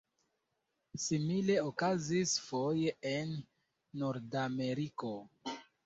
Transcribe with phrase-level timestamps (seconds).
[1.03, 3.39] Simile okazis foje en
[4.05, 5.17] Nordameriko.